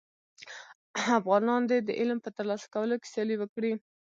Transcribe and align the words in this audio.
افغانان 1.19 1.61
دي 1.69 1.77
د 1.83 1.89
علم 1.99 2.17
په 2.25 2.29
تر 2.35 2.45
لاسه 2.49 2.67
کولو 2.73 2.95
کي 3.01 3.07
سیالي 3.13 3.35
وکړي. 3.39 3.73